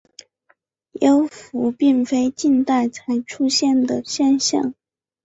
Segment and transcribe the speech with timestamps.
[0.93, 4.73] 幽浮并非近代才出现的现象。